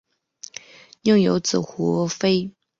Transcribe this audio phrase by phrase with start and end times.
[1.03, 2.55] 宁有子胡虔。